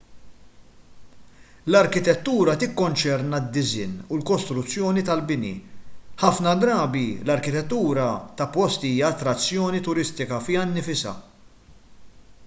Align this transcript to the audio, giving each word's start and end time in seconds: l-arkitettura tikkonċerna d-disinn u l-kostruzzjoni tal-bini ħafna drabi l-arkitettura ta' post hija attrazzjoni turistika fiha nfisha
l-arkitettura 1.71 2.55
tikkonċerna 2.63 3.41
d-disinn 3.41 3.99
u 4.07 4.17
l-kostruzzjoni 4.21 5.03
tal-bini 5.11 5.51
ħafna 6.23 6.55
drabi 6.63 7.05
l-arkitettura 7.27 8.07
ta' 8.41 8.49
post 8.59 8.89
hija 8.93 9.13
attrazzjoni 9.17 9.83
turistika 9.91 10.41
fiha 10.51 10.65
nfisha 10.75 11.15